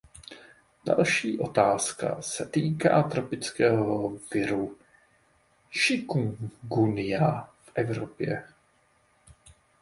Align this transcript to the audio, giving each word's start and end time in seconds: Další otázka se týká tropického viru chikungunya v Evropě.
Další 0.85 1.39
otázka 1.39 2.21
se 2.21 2.45
týká 2.45 3.03
tropického 3.03 4.09
viru 4.33 4.77
chikungunya 5.71 7.41
v 7.61 7.71
Evropě. 7.75 8.43